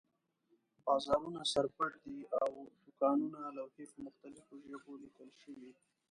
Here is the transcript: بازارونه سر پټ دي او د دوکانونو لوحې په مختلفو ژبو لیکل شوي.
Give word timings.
بازارونه 0.85 1.41
سر 1.53 1.65
پټ 1.75 1.91
دي 2.05 2.19
او 2.41 2.49
د 2.63 2.65
دوکانونو 2.83 3.39
لوحې 3.57 3.85
په 3.93 3.97
مختلفو 4.05 4.55
ژبو 4.69 4.93
لیکل 5.03 5.29
شوي. 5.41 5.71